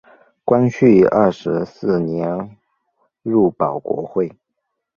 [0.43, 2.57] 光绪二十四年
[3.21, 4.33] 入保国会。